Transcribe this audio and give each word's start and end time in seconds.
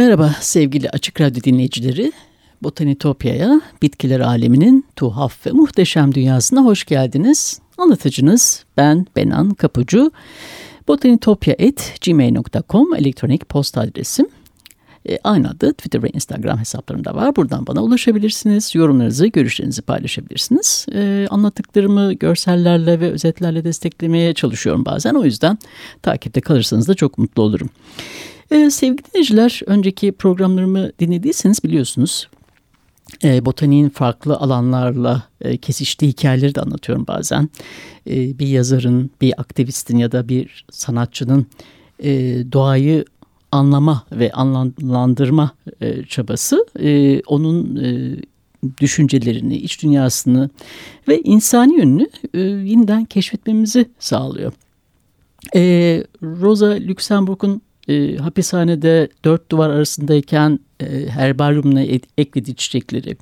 Merhaba 0.00 0.34
sevgili 0.40 0.90
Açık 0.90 1.20
Radyo 1.20 1.42
dinleyicileri. 1.42 2.12
Botanitopya'ya, 2.62 3.60
bitkiler 3.82 4.20
aleminin 4.20 4.86
tuhaf 4.96 5.46
ve 5.46 5.50
muhteşem 5.50 6.14
dünyasına 6.14 6.64
hoş 6.64 6.84
geldiniz. 6.84 7.60
Anlatıcınız 7.78 8.64
ben 8.76 9.06
Benan 9.16 9.50
Kapucu. 9.50 10.12
botanitopya.gmail.com 10.88 12.94
elektronik 12.94 13.48
posta 13.48 13.80
adresim. 13.80 14.26
E, 15.08 15.18
aynı 15.24 15.50
adı 15.50 15.72
Twitter 15.72 16.02
ve 16.02 16.10
Instagram 16.10 16.58
hesaplarında 16.58 17.14
var. 17.14 17.36
Buradan 17.36 17.66
bana 17.66 17.82
ulaşabilirsiniz. 17.82 18.74
Yorumlarınızı, 18.74 19.26
görüşlerinizi 19.26 19.82
paylaşabilirsiniz. 19.82 20.86
E, 20.94 21.26
anlattıklarımı 21.30 22.12
görsellerle 22.12 23.00
ve 23.00 23.10
özetlerle 23.10 23.64
desteklemeye 23.64 24.34
çalışıyorum 24.34 24.84
bazen. 24.84 25.14
O 25.14 25.24
yüzden 25.24 25.58
takipte 26.02 26.40
kalırsanız 26.40 26.88
da 26.88 26.94
çok 26.94 27.18
mutlu 27.18 27.42
olurum. 27.42 27.70
Ee, 28.50 28.70
sevgili 28.70 29.04
dinleyiciler, 29.04 29.60
önceki 29.66 30.12
programlarımı 30.12 30.90
dinlediyseniz 30.98 31.64
biliyorsunuz 31.64 32.28
e, 33.24 33.44
botaniğin 33.44 33.88
farklı 33.88 34.36
alanlarla 34.36 35.22
e, 35.40 35.56
kesiştiği 35.56 36.12
hikayeleri 36.12 36.54
de 36.54 36.60
anlatıyorum 36.60 37.06
bazen. 37.06 37.48
E, 38.06 38.38
bir 38.38 38.46
yazarın, 38.46 39.10
bir 39.20 39.40
aktivistin 39.40 39.98
ya 39.98 40.12
da 40.12 40.28
bir 40.28 40.64
sanatçının 40.70 41.46
e, 41.98 42.10
doğayı 42.52 43.04
anlama 43.52 44.06
ve 44.12 44.32
anlamlandırma 44.32 45.50
e, 45.80 46.02
çabası 46.02 46.66
e, 46.80 47.20
onun 47.20 47.76
e, 47.76 48.16
düşüncelerini, 48.80 49.56
iç 49.56 49.82
dünyasını 49.82 50.50
ve 51.08 51.20
insani 51.20 51.76
yönünü 51.76 52.06
e, 52.34 52.40
yeniden 52.40 53.04
keşfetmemizi 53.04 53.90
sağlıyor. 53.98 54.52
E, 55.54 55.60
Rosa 56.22 56.66
Luxemburg'un 56.66 57.62
e, 57.88 58.16
hapishanede 58.16 59.08
dört 59.24 59.50
duvar 59.50 59.70
arasındayken 59.70 60.58
e, 60.80 61.06
herbaryumuna 61.08 61.82
eklediği 62.18 62.56
çiçekleri, 62.56 63.16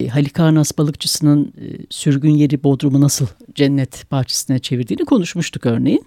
e, 0.00 0.08
Halikarnas 0.08 0.78
balıkçısının 0.78 1.44
e, 1.44 1.64
sürgün 1.90 2.30
yeri 2.30 2.64
Bodrum'u 2.64 3.00
nasıl 3.00 3.26
cennet 3.54 4.10
bahçesine 4.10 4.58
çevirdiğini 4.58 5.04
konuşmuştuk 5.04 5.66
örneğin. 5.66 6.06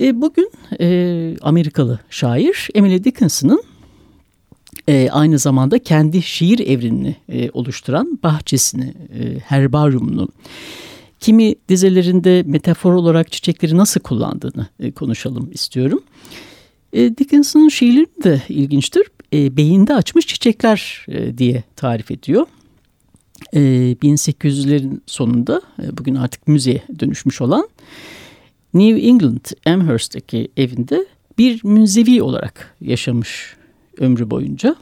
E, 0.00 0.20
bugün 0.20 0.50
e, 0.80 1.36
Amerikalı 1.42 1.98
şair 2.10 2.68
Emily 2.74 3.04
Dickinson'ın 3.04 3.62
e, 4.88 5.10
aynı 5.10 5.38
zamanda 5.38 5.78
kendi 5.78 6.22
şiir 6.22 6.58
evrenini 6.58 7.16
e, 7.28 7.50
oluşturan 7.50 8.18
bahçesini, 8.22 8.94
e, 9.20 9.38
herbaryumunu, 9.38 10.28
kimi 11.20 11.54
dizelerinde 11.68 12.42
metafor 12.46 12.92
olarak 12.92 13.32
çiçekleri 13.32 13.76
nasıl 13.76 14.00
kullandığını 14.00 14.66
e, 14.80 14.90
konuşalım 14.90 15.50
istiyorum. 15.52 16.02
E, 16.92 17.16
Dickinson'un 17.16 17.68
şiirleri 17.68 18.24
de 18.24 18.42
ilginçtir. 18.48 19.06
E, 19.32 19.56
beyinde 19.56 19.94
açmış 19.94 20.26
çiçekler 20.26 21.06
e, 21.08 21.38
diye 21.38 21.64
tarif 21.76 22.10
ediyor. 22.10 22.46
E, 23.52 23.60
1800'lerin 24.02 25.00
sonunda 25.06 25.62
e, 25.82 25.98
bugün 25.98 26.14
artık 26.14 26.48
müzeye 26.48 26.82
dönüşmüş 27.00 27.40
olan 27.40 27.68
New 28.74 29.00
England 29.00 29.44
Amherst'teki 29.66 30.48
evinde 30.56 31.06
bir 31.38 31.64
münzevi 31.64 32.22
olarak 32.22 32.76
yaşamış 32.80 33.56
ömrü 33.98 34.30
boyunca. 34.30 34.76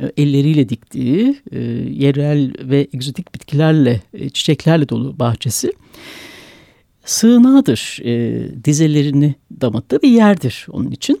E, 0.00 0.12
elleriyle 0.16 0.68
diktiği 0.68 1.40
e, 1.52 1.60
yerel 1.90 2.52
ve 2.60 2.88
egzotik 2.94 3.34
bitkilerle, 3.34 4.00
e, 4.12 4.30
çiçeklerle 4.30 4.88
dolu 4.88 5.18
bahçesi 5.18 5.72
sığınağıdır. 7.04 8.00
E, 8.04 8.64
dizelerini 8.64 9.34
damattığı 9.60 10.02
bir 10.02 10.10
yerdir 10.10 10.66
onun 10.70 10.90
için. 10.90 11.20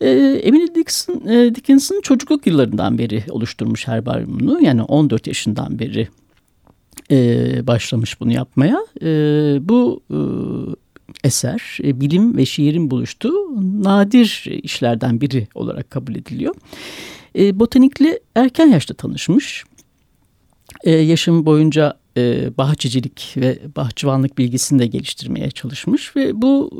E, 0.00 0.10
Emily 0.42 0.74
Dickinson, 0.74 1.26
e, 1.26 1.54
Dickinson 1.54 2.00
çocukluk 2.00 2.46
yıllarından 2.46 2.98
beri 2.98 3.24
oluşturmuş 3.30 3.88
herbaryumunu. 3.88 4.60
Yani 4.62 4.82
14 4.82 5.26
yaşından 5.26 5.78
beri 5.78 6.08
e, 7.10 7.66
başlamış 7.66 8.20
bunu 8.20 8.32
yapmaya. 8.32 8.78
E, 9.02 9.08
bu 9.68 10.00
eser 11.24 11.78
e, 11.84 12.00
bilim 12.00 12.36
ve 12.36 12.46
şiirin 12.46 12.90
buluştuğu 12.90 13.34
nadir 13.84 14.44
işlerden 14.62 15.20
biri 15.20 15.48
olarak 15.54 15.90
kabul 15.90 16.14
ediliyor. 16.14 16.54
E, 17.38 17.60
botanikle 17.60 18.20
erken 18.34 18.66
yaşta 18.66 18.94
tanışmış. 18.94 19.64
E, 20.84 20.90
yaşım 20.90 21.46
boyunca 21.46 21.98
bahçecilik 22.58 23.34
ve 23.36 23.58
bahçıvanlık 23.76 24.38
bilgisini 24.38 24.78
de 24.78 24.86
geliştirmeye 24.86 25.50
çalışmış 25.50 26.16
ve 26.16 26.42
bu 26.42 26.70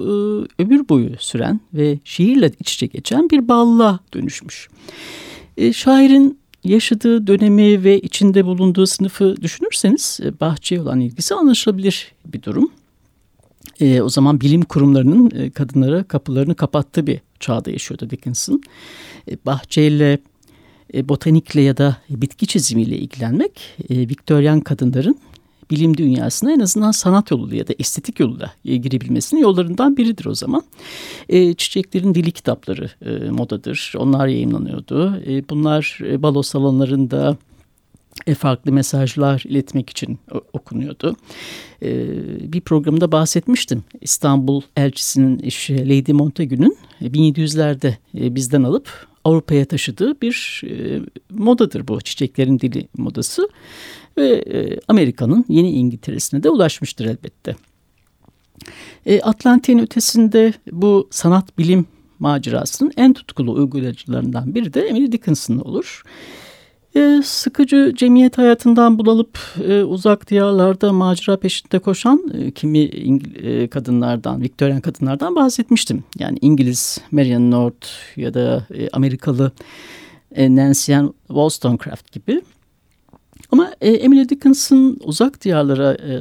ömür 0.58 0.88
boyu 0.88 1.10
süren 1.18 1.60
ve 1.74 1.98
şiirle 2.04 2.52
iç 2.60 2.74
içe 2.74 2.86
geçen 2.86 3.30
bir 3.30 3.48
bağlılığa 3.48 4.00
dönüşmüş. 4.14 4.68
Şairin 5.72 6.38
yaşadığı 6.64 7.26
dönemi 7.26 7.84
ve 7.84 8.00
içinde 8.00 8.44
bulunduğu 8.44 8.86
sınıfı 8.86 9.36
düşünürseniz 9.42 10.20
bahçeye 10.40 10.80
olan 10.80 11.00
ilgisi 11.00 11.34
anlaşılabilir 11.34 12.12
bir 12.26 12.42
durum. 12.42 12.70
E, 13.80 14.02
o 14.02 14.08
zaman 14.08 14.40
bilim 14.40 14.62
kurumlarının 14.62 15.30
e, 15.30 15.50
kadınlara 15.50 16.04
kapılarını 16.04 16.54
kapattığı 16.54 17.06
bir 17.06 17.20
çağda 17.40 17.70
yaşıyordu 17.70 18.10
Dickinson. 18.10 18.62
E, 19.30 19.36
bahçeyle 19.46 20.18
e, 20.94 21.08
botanikle 21.08 21.60
ya 21.60 21.76
da 21.76 21.96
bitki 22.10 22.46
çizimiyle 22.46 22.98
ilgilenmek 22.98 23.60
e, 23.90 23.98
Viktoryan 23.98 24.60
kadınların 24.60 25.18
bilim 25.70 25.96
dünyasına 25.96 26.52
en 26.52 26.60
azından 26.60 26.90
sanat 26.90 27.30
yoluyla 27.30 27.56
ya 27.56 27.68
da 27.68 27.74
estetik 27.78 28.20
yoluyla 28.20 28.52
e, 28.64 28.76
girebilmesinin 28.76 29.40
yollarından 29.40 29.96
biridir 29.96 30.26
o 30.26 30.34
zaman. 30.34 30.62
E, 31.28 31.54
çiçeklerin 31.54 32.14
dili 32.14 32.32
kitapları 32.32 32.90
e, 33.02 33.30
modadır. 33.30 33.92
Onlar 33.96 34.26
yayınlanıyordu. 34.26 35.22
E, 35.26 35.48
bunlar 35.48 35.98
e, 36.04 36.22
balo 36.22 36.42
salonlarında 36.42 37.36
e, 38.26 38.34
farklı 38.34 38.72
mesajlar 38.72 39.42
iletmek 39.46 39.90
için 39.90 40.18
okunuyordu. 40.52 41.16
E, 41.82 41.92
bir 42.52 42.60
programda 42.60 43.12
bahsetmiştim. 43.12 43.84
İstanbul 44.00 44.62
elçisinin 44.76 45.40
eşi 45.42 45.88
Lady 45.88 46.12
Montagu'nun 46.12 46.76
1700'lerde 47.02 47.94
bizden 48.14 48.62
alıp 48.62 49.08
Avrupa'ya 49.24 49.64
taşıdığı 49.64 50.20
bir 50.20 50.62
modadır 51.30 51.88
bu 51.88 52.00
çiçeklerin 52.00 52.60
dili 52.60 52.88
modası 52.96 53.48
ve 54.18 54.28
e, 54.28 54.80
Amerika'nın 54.88 55.44
yeni 55.48 55.70
İngiltere'sine 55.70 56.42
de 56.42 56.50
ulaşmıştır 56.50 57.04
elbette. 57.04 57.56
E, 59.06 59.20
Atlantik'in 59.20 59.78
ötesinde 59.78 60.52
bu 60.72 61.08
sanat 61.10 61.58
bilim 61.58 61.86
macerasının 62.18 62.92
en 62.96 63.12
tutkulu 63.12 63.52
uygulayıcılarından 63.52 64.54
biri 64.54 64.74
de 64.74 64.80
Emily 64.80 65.12
Dickinson 65.12 65.58
olur. 65.58 66.02
E, 66.02 66.47
sıkıcı 67.24 67.92
cemiyet 67.96 68.38
hayatından 68.38 68.98
bunalıp 68.98 69.38
e, 69.68 69.82
uzak 69.82 70.30
diyarlarda 70.30 70.92
macera 70.92 71.36
peşinde 71.36 71.78
koşan 71.78 72.32
e, 72.34 72.50
kimi 72.50 72.78
İngil- 72.78 73.62
e, 73.62 73.68
kadınlardan, 73.68 74.42
Victorian 74.42 74.80
kadınlardan 74.80 75.36
bahsetmiştim. 75.36 76.04
Yani 76.18 76.38
İngiliz 76.40 76.98
Marian 77.10 77.50
North 77.50 77.86
ya 78.16 78.34
da 78.34 78.66
e, 78.74 78.88
Amerikalı 78.92 79.52
e, 80.34 80.56
Nancy 80.56 80.94
Ann 80.94 81.14
Wollstonecraft 81.26 82.12
gibi. 82.12 82.42
Ama 83.52 83.72
e, 83.80 83.90
Emily 83.90 84.28
Dickinson 84.28 84.96
uzak 85.04 85.44
diyarlara 85.44 85.92
e, 85.92 86.18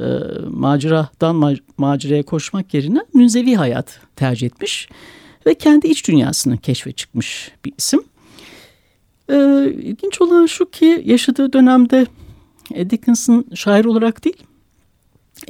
maceradan 0.50 1.36
ma 1.36 1.52
maceraya 1.76 2.22
koşmak 2.22 2.74
yerine 2.74 3.00
münzevi 3.14 3.54
hayat 3.54 4.00
tercih 4.16 4.46
etmiş 4.46 4.88
ve 5.46 5.54
kendi 5.54 5.86
iç 5.86 6.08
dünyasını 6.08 6.58
keşfe 6.58 6.92
çıkmış 6.92 7.52
bir 7.64 7.72
isim. 7.78 8.00
E, 9.30 9.66
ilginç 9.72 10.20
olan 10.20 10.46
şu 10.46 10.70
ki 10.70 11.02
yaşadığı 11.04 11.52
dönemde 11.52 12.06
e, 12.74 12.90
Dickinson 12.90 13.44
şair 13.54 13.84
olarak 13.84 14.24
değil, 14.24 14.42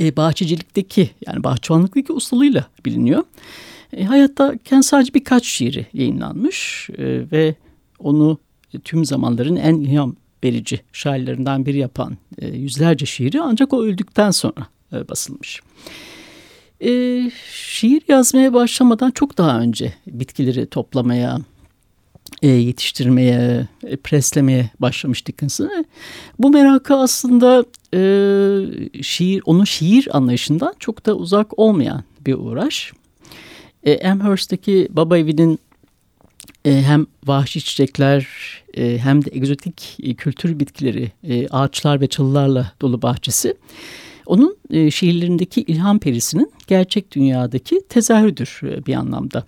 e, 0.00 0.16
bahçecilikteki 0.16 1.10
yani 1.26 1.44
bahçıvanlıktaki 1.44 2.12
ustalığıyla 2.12 2.66
biliniyor. 2.84 3.25
E, 3.92 4.04
hayattayken 4.04 4.80
sadece 4.80 5.14
birkaç 5.14 5.46
şiiri 5.46 5.86
yayınlanmış 5.92 6.88
e, 6.98 7.30
ve 7.32 7.54
onu 7.98 8.38
tüm 8.84 9.04
zamanların 9.04 9.56
en 9.56 9.75
ilham 9.75 10.16
verici 10.44 10.80
şairlerinden 10.92 11.66
biri 11.66 11.78
yapan 11.78 12.16
e, 12.38 12.48
yüzlerce 12.48 13.06
şiiri 13.06 13.40
ancak 13.40 13.72
o 13.72 13.82
öldükten 13.82 14.30
sonra 14.30 14.66
e, 14.92 15.08
basılmış. 15.08 15.60
E, 16.80 16.90
şiir 17.52 18.02
yazmaya 18.08 18.52
başlamadan 18.52 19.10
çok 19.10 19.38
daha 19.38 19.60
önce 19.60 19.92
bitkileri 20.06 20.66
toplamaya, 20.66 21.38
e, 22.42 22.48
yetiştirmeye, 22.48 23.69
e, 23.86 23.96
preslemeye 23.96 24.70
başlamış 24.80 25.26
Dickens'ın. 25.26 25.86
Bu 26.38 26.50
merakı 26.50 26.94
aslında 26.94 27.64
e, 27.94 29.02
şiir, 29.02 29.42
onun 29.46 29.64
şiir 29.64 30.16
anlayışından 30.16 30.75
çok 30.78 31.06
da 31.06 31.14
uzak 31.14 31.58
olmayan 31.58 32.04
bir 32.26 32.34
uğraş. 32.34 32.92
E, 33.84 34.08
Amherst'teki 34.08 34.88
baba 34.90 35.19
evinin 35.19 35.58
e, 36.64 36.82
hem 36.82 37.06
vahşi 37.26 37.60
çiçekler 37.60 38.26
e, 38.76 38.98
hem 38.98 39.25
de 39.25 39.30
egzotik 39.32 39.96
e, 40.02 40.14
kültür 40.14 40.60
bitkileri, 40.60 41.12
e, 41.28 41.48
ağaçlar 41.48 42.00
ve 42.00 42.06
çalılarla 42.06 42.72
dolu 42.80 43.02
bahçesi 43.02 43.54
onun 44.26 44.56
e, 44.70 44.90
şiirlerindeki 44.90 45.62
ilham 45.62 45.98
perisinin 45.98 46.52
gerçek 46.66 47.12
dünyadaki 47.12 47.82
tezahürüdür 47.88 48.60
e, 48.62 48.86
bir 48.86 48.94
anlamda. 48.94 49.46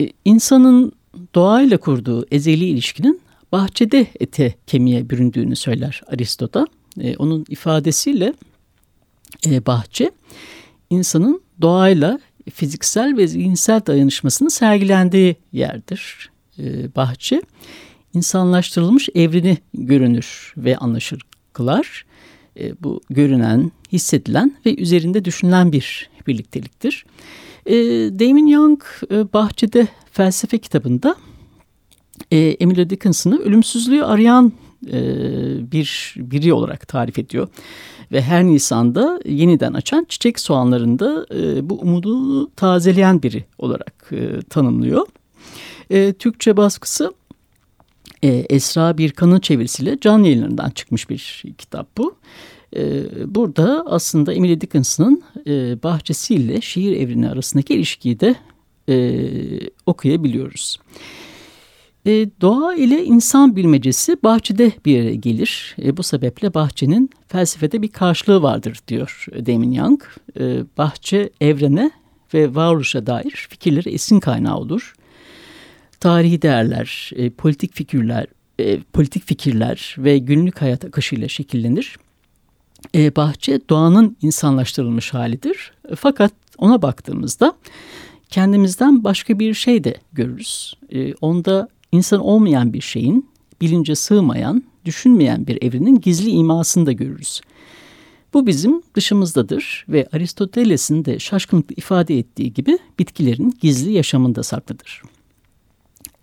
E, 0.00 0.08
insanın 0.24 0.92
doğayla 1.34 1.78
kurduğu 1.78 2.26
ezeli 2.30 2.64
ilişkinin 2.64 3.20
bahçede 3.52 4.06
ete 4.20 4.54
kemiğe 4.66 5.10
büründüğünü 5.10 5.56
söyler 5.56 6.02
Aristo'da. 6.06 6.66
E, 7.00 7.16
onun 7.16 7.44
ifadesiyle 7.48 8.34
e, 9.46 9.66
bahçe 9.66 10.10
insanın 10.90 11.42
doğayla 11.60 12.20
fiziksel 12.54 13.16
ve 13.16 13.26
zihinsel 13.26 13.80
dayanışmasının 13.86 14.48
sergilendiği 14.48 15.36
yerdir. 15.52 16.30
E, 16.58 16.94
bahçe 16.96 17.42
insanlaştırılmış 18.14 19.08
evreni 19.14 19.58
görünür 19.74 20.54
ve 20.56 20.76
anlaşır 20.76 21.22
kılar. 21.52 22.04
E, 22.60 22.82
bu 22.82 23.00
görünen, 23.10 23.72
hissedilen 23.92 24.56
ve 24.66 24.76
üzerinde 24.76 25.24
düşünülen 25.24 25.72
bir 25.72 26.10
birlikteliktir. 26.26 27.04
E, 27.04 27.08
Damon 28.18 28.46
Young 28.46 28.82
e, 29.10 29.32
Bahçede 29.32 29.88
felsefe 30.12 30.58
kitabında 30.58 31.16
e, 32.30 32.38
Emily 32.38 32.90
Dickinson'ı 32.90 33.38
ölümsüzlüğü 33.38 34.04
arayan 34.04 34.52
e, 34.92 35.02
bir 35.72 36.14
biri 36.16 36.52
olarak 36.52 36.88
tarif 36.88 37.18
ediyor. 37.18 37.48
Ve 38.12 38.22
her 38.22 38.44
Nisan'da 38.44 39.20
yeniden 39.24 39.72
açan 39.72 40.06
çiçek 40.08 40.40
soğanlarında 40.40 41.26
e, 41.34 41.70
bu 41.70 41.80
umudunu 41.80 42.50
tazeleyen 42.56 43.22
biri 43.22 43.44
olarak 43.58 44.10
e, 44.12 44.42
tanımlıyor. 44.42 45.06
E, 45.90 46.12
Türkçe 46.12 46.56
baskısı 46.56 47.14
e, 48.22 48.28
Esra 48.28 48.98
Birkan'ın 48.98 49.40
çevirisiyle 49.40 49.98
can 50.00 50.22
yayınlarından 50.22 50.70
çıkmış 50.70 51.10
bir 51.10 51.44
kitap 51.58 51.98
bu. 51.98 52.16
E, 52.76 53.02
burada 53.34 53.84
aslında 53.86 54.34
Emily 54.34 54.60
Dickinson'ın 54.60 55.22
e, 55.46 55.82
bahçesiyle 55.82 56.60
şiir 56.60 56.96
evreni 56.96 57.28
arasındaki 57.28 57.74
ilişkiyi 57.74 58.20
de 58.20 58.34
e, 58.88 59.20
okuyabiliyoruz. 59.86 60.78
E, 62.06 62.28
doğa 62.40 62.74
ile 62.74 63.04
insan 63.04 63.56
bilmecesi 63.56 64.16
bahçede 64.22 64.72
bir 64.84 64.92
yere 64.92 65.14
gelir. 65.14 65.76
E, 65.82 65.96
bu 65.96 66.02
sebeple 66.02 66.54
bahçenin 66.54 67.10
felsefede 67.28 67.82
bir 67.82 67.88
karşılığı 67.88 68.42
vardır 68.42 68.78
diyor 68.88 69.26
Damon 69.46 69.72
Young. 69.72 70.02
E, 70.40 70.62
bahçe 70.78 71.30
evrene 71.40 71.90
ve 72.34 72.54
varoluşa 72.54 73.06
dair 73.06 73.46
fikirleri 73.50 73.90
esin 73.90 74.20
kaynağı 74.20 74.56
olur. 74.56 74.94
Tarihi 76.00 76.42
değerler, 76.42 77.10
e, 77.16 77.30
politik 77.30 77.74
fikirler, 77.74 78.26
e, 78.58 78.80
politik 78.80 79.26
fikirler 79.26 79.96
ve 79.98 80.18
günlük 80.18 80.62
hayat 80.62 80.84
akışıyla 80.84 81.28
şekillenir. 81.28 81.96
E, 82.94 83.16
bahçe 83.16 83.60
doğanın 83.68 84.16
insanlaştırılmış 84.22 85.14
halidir. 85.14 85.72
Fakat 85.96 86.32
ona 86.58 86.82
baktığımızda 86.82 87.52
kendimizden 88.28 89.04
başka 89.04 89.38
bir 89.38 89.54
şey 89.54 89.84
de 89.84 89.94
görürüz. 90.12 90.74
E, 90.90 91.14
onda 91.14 91.68
insan 91.92 92.20
olmayan 92.20 92.72
bir 92.72 92.80
şeyin, 92.80 93.28
bilince 93.60 93.94
sığmayan, 93.94 94.62
düşünmeyen 94.84 95.46
bir 95.46 95.62
evrenin 95.62 96.00
gizli 96.00 96.30
imasını 96.30 96.86
da 96.86 96.92
görürüz. 96.92 97.40
Bu 98.34 98.46
bizim 98.46 98.82
dışımızdadır 98.94 99.84
ve 99.88 100.08
Aristoteles'in 100.12 101.04
de 101.04 101.18
şaşkınlıkla 101.18 101.74
ifade 101.76 102.18
ettiği 102.18 102.52
gibi 102.52 102.78
bitkilerin 102.98 103.58
gizli 103.60 103.92
yaşamında 103.92 104.42
saklıdır. 104.42 105.02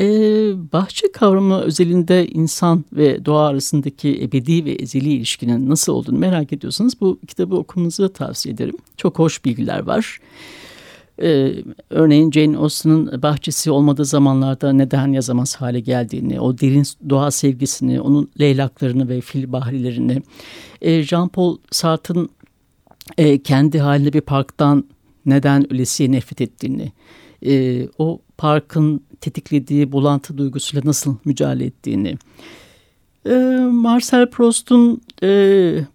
Ee, 0.01 0.51
bahçe 0.73 1.11
kavramı 1.11 1.61
özelinde 1.61 2.27
insan 2.27 2.85
ve 2.93 3.25
doğa 3.25 3.47
arasındaki 3.47 4.23
ebedi 4.23 4.65
ve 4.65 4.71
ezeli 4.71 5.09
ilişkinin 5.09 5.69
nasıl 5.69 5.93
olduğunu 5.93 6.17
merak 6.19 6.53
ediyorsanız 6.53 7.01
bu 7.01 7.19
kitabı 7.27 7.55
okumanızı 7.55 8.09
tavsiye 8.13 8.55
ederim. 8.55 8.75
Çok 8.97 9.19
hoş 9.19 9.45
bilgiler 9.45 9.79
var. 9.79 10.19
Ee, 11.21 11.53
örneğin 11.89 12.31
Jane 12.31 12.57
Austen'ın 12.57 13.21
bahçesi 13.21 13.71
olmadığı 13.71 14.05
zamanlarda 14.05 14.73
neden 14.73 15.07
yazamaz 15.07 15.55
hale 15.55 15.79
geldiğini, 15.79 16.39
o 16.39 16.59
derin 16.59 16.83
doğa 17.09 17.31
sevgisini, 17.31 18.01
onun 18.01 18.29
leylaklarını 18.39 19.09
ve 19.09 19.21
fil 19.21 19.51
bahrilerini, 19.51 20.21
e, 20.81 21.03
Jean-Paul 21.03 21.57
Sartre'ın 21.71 22.29
e, 23.17 23.41
kendi 23.43 23.79
halinde 23.79 24.13
bir 24.13 24.21
parktan 24.21 24.83
neden 25.25 25.73
ölesiye 25.73 26.11
nefret 26.11 26.41
ettiğini, 26.41 26.91
e, 27.45 27.87
o 27.97 28.19
parkın 28.37 29.01
tetiklediği 29.21 29.91
bulantı 29.91 30.37
duygusuyla 30.37 30.81
nasıl 30.85 31.15
mücadele 31.25 31.65
ettiğini, 31.65 32.17
e, 33.29 33.35
Marcel 33.71 34.29
Proust'un 34.29 35.01
e, 35.23 35.29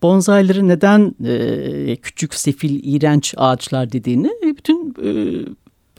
bonsaileri 0.03 0.69
neden 0.69 1.15
e, 1.25 1.97
küçük, 1.97 2.35
sefil, 2.35 2.81
iğrenç 2.95 3.35
ağaçlar 3.37 3.93
dediğini 3.93 4.31
e, 4.45 4.57
bütün 4.57 4.95
e, 5.05 5.13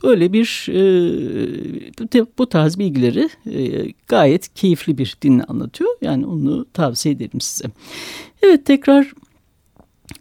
böyle 0.02 0.32
bir 0.32 0.66
e, 0.70 2.28
bu 2.38 2.48
tarz 2.48 2.78
bilgileri 2.78 3.28
e, 3.50 3.86
gayet 4.08 4.54
keyifli 4.54 4.98
bir 4.98 5.16
dinle 5.22 5.44
anlatıyor. 5.44 5.90
Yani 6.02 6.26
onu 6.26 6.64
tavsiye 6.72 7.14
ederim 7.14 7.40
size. 7.40 7.68
Evet 8.42 8.66
tekrar 8.66 9.12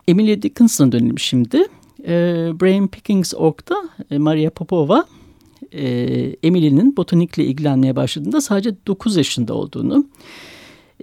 Emilia 0.08 0.42
Dickinson'a 0.42 0.92
dönelim 0.92 1.20
şimdi. 1.20 1.68
E, 2.08 2.14
Brain 2.62 2.88
Pickings 2.88 3.34
Org'da 3.34 3.90
e, 4.12 4.18
Maria 4.18 4.50
Popova 4.50 5.06
e, 5.74 5.86
Emily'nin 6.44 6.98
botanikle 6.98 7.46
ilgilenmeye 7.46 7.96
başladığında 7.96 8.42
sadece 8.42 8.76
9 8.88 9.18
yaşında 9.18 9.54
olduğunu 9.54 10.08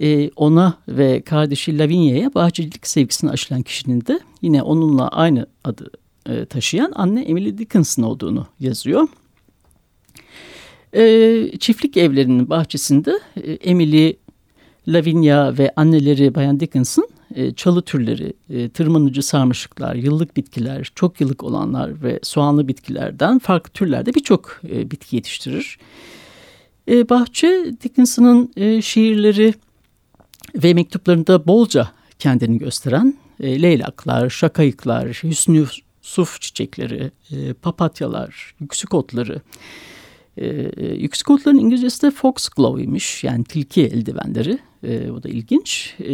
e, 0.01 0.29
ona 0.35 0.77
ve 0.87 1.21
kardeşi 1.21 1.77
Lavinia'ya 1.77 2.33
bahçecilik 2.33 2.87
sevgisini 2.87 3.29
aşılan 3.29 3.61
kişinin 3.61 4.05
de 4.05 4.19
yine 4.41 4.61
onunla 4.61 5.07
aynı 5.07 5.45
adı 5.63 5.91
e, 6.29 6.45
taşıyan 6.45 6.91
anne 6.95 7.21
Emily 7.21 7.57
Dickinson 7.57 8.03
olduğunu 8.03 8.47
yazıyor. 8.59 9.07
E, 10.95 11.57
çiftlik 11.59 11.97
evlerinin 11.97 12.49
bahçesinde 12.49 13.19
e, 13.43 13.51
Emily, 13.51 14.17
Lavinia 14.87 15.57
ve 15.57 15.71
anneleri 15.75 16.35
Bayan 16.35 16.59
Dickinson 16.59 17.09
e, 17.35 17.53
çalı 17.53 17.81
türleri, 17.81 18.33
e, 18.49 18.69
tırmanıcı 18.69 19.23
sarmaşıklar, 19.23 19.95
yıllık 19.95 20.37
bitkiler, 20.37 20.91
çok 20.95 21.21
yıllık 21.21 21.43
olanlar 21.43 22.03
ve 22.03 22.19
soğanlı 22.23 22.67
bitkilerden 22.67 23.39
farklı 23.39 23.71
türlerde 23.71 24.13
birçok 24.13 24.61
e, 24.69 24.91
bitki 24.91 25.15
yetiştirir. 25.15 25.79
Bahçe 26.87 27.73
Dickinson'ın 27.83 28.51
şiirleri 28.81 29.53
ve 30.55 30.73
mektuplarında 30.73 31.47
bolca 31.47 31.91
kendini 32.19 32.57
gösteren 32.57 33.17
leylaklar, 33.41 34.29
şakayıklar, 34.29 35.07
hüsnü 35.07 35.65
suf 36.01 36.41
çiçekleri, 36.41 37.11
papatyalar, 37.61 38.55
yüksük 38.59 38.93
otları. 38.93 39.41
E, 40.37 40.45
yüksük 40.85 41.29
otların 41.29 41.57
İngilizcesi 41.57 42.01
de 42.01 42.11
foxglove'ymiş 42.11 43.23
yani 43.23 43.43
tilki 43.43 43.81
eldivenleri. 43.81 44.59
E, 44.83 45.11
o 45.11 45.23
da 45.23 45.29
ilginç. 45.29 45.95
E, 45.99 46.13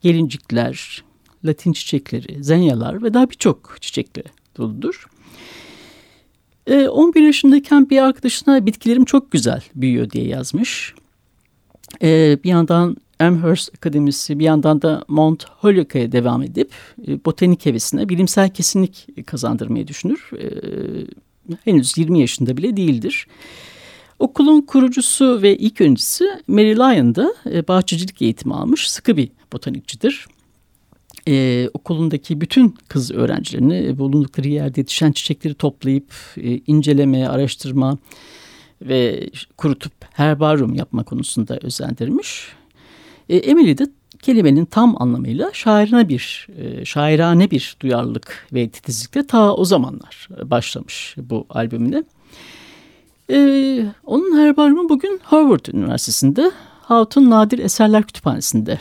gelincikler, 0.00 1.04
latin 1.44 1.72
çiçekleri, 1.72 2.44
zenyalar 2.44 3.02
ve 3.02 3.14
daha 3.14 3.30
birçok 3.30 3.76
çiçekle 3.80 4.22
doludur. 4.56 5.06
E, 6.66 6.88
11 6.88 7.22
yaşındayken 7.22 7.90
bir 7.90 7.98
arkadaşına 7.98 8.66
bitkilerim 8.66 9.04
çok 9.04 9.32
güzel 9.32 9.62
büyüyor 9.74 10.10
diye 10.10 10.26
yazmış. 10.26 10.94
E, 12.02 12.38
bir 12.44 12.48
yandan 12.48 12.96
Amherst 13.20 13.74
Akademisi 13.74 14.38
bir 14.38 14.44
yandan 14.44 14.82
da 14.82 15.04
Mount 15.08 15.44
Holyoke'ye 15.48 16.12
devam 16.12 16.42
edip 16.42 16.72
e, 17.08 17.24
botanik 17.24 17.66
hevesine 17.66 18.08
bilimsel 18.08 18.50
kesinlik 18.50 19.26
kazandırmayı 19.26 19.88
düşünür. 19.88 20.30
Henüz 21.64 21.98
20 21.98 22.20
yaşında 22.20 22.56
bile 22.56 22.76
değildir. 22.76 23.26
Okulun 24.18 24.60
kurucusu 24.60 25.42
ve 25.42 25.56
ilk 25.56 25.80
öncüsü 25.80 26.24
Mary 26.46 26.76
Lyon'da 26.76 27.34
e, 27.50 27.68
bahçecilik 27.68 28.22
eğitimi 28.22 28.54
almış 28.54 28.90
sıkı 28.90 29.16
bir 29.16 29.28
botanikçidir. 29.52 30.26
Ee, 31.28 31.68
okulundaki 31.74 32.40
bütün 32.40 32.74
kız 32.88 33.10
öğrencilerini 33.10 33.98
bulundukları 33.98 34.48
yerde 34.48 34.80
yetişen 34.80 35.12
çiçekleri 35.12 35.54
toplayıp 35.54 36.12
e, 36.36 36.60
inceleme, 36.66 37.26
araştırma 37.26 37.98
ve 38.82 39.30
kurutup 39.56 39.92
herbaryum 40.12 40.74
yapma 40.74 41.04
konusunda 41.04 41.58
özendirmiş. 41.62 42.48
E, 43.28 43.36
Emily 43.36 43.78
de 43.78 43.86
kelimenin 44.24 44.64
tam 44.64 45.02
anlamıyla 45.02 45.50
şairine 45.52 46.08
bir, 46.08 46.48
e, 46.58 46.84
şairane 46.84 47.50
bir 47.50 47.76
duyarlılık 47.80 48.46
ve 48.52 48.68
titizlikle 48.68 49.26
ta 49.26 49.54
o 49.54 49.64
zamanlar 49.64 50.28
başlamış 50.42 51.14
bu 51.18 51.46
albümüne. 51.50 52.04
E, 53.30 53.86
onun 54.04 54.38
herbaryumu 54.38 54.88
bugün 54.88 55.20
Harvard 55.22 55.66
Üniversitesi'nde 55.66 56.52
Houghton 56.82 57.30
Nadir 57.30 57.58
Eserler 57.58 58.02
Kütüphanesi'nde 58.02 58.78